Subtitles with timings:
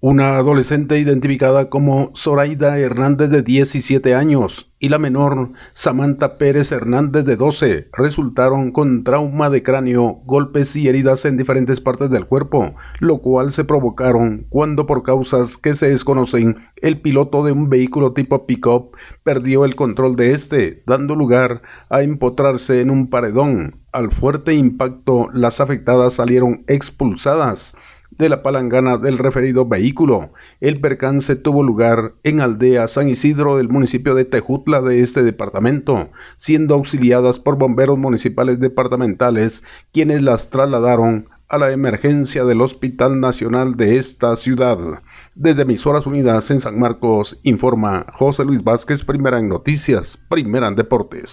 [0.00, 7.24] Una adolescente identificada como Zoraida Hernández de 17 años y la menor Samantha Pérez Hernández
[7.24, 12.76] de 12 resultaron con trauma de cráneo, golpes y heridas en diferentes partes del cuerpo,
[13.00, 18.12] lo cual se provocaron cuando por causas que se desconocen el piloto de un vehículo
[18.12, 23.80] tipo pick-up perdió el control de este, dando lugar a empotrarse en un paredón.
[23.90, 27.74] Al fuerte impacto las afectadas salieron expulsadas
[28.18, 30.32] de la palangana del referido vehículo.
[30.60, 36.10] El percance tuvo lugar en Aldea San Isidro del municipio de Tejutla de este departamento,
[36.36, 43.76] siendo auxiliadas por bomberos municipales departamentales, quienes las trasladaron a la emergencia del Hospital Nacional
[43.76, 44.78] de esta ciudad.
[45.34, 50.74] Desde Emisoras Unidas en San Marcos, informa José Luis Vázquez, primera en noticias, primera en
[50.74, 51.26] deportes.